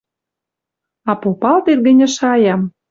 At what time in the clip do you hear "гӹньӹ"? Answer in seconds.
1.85-2.07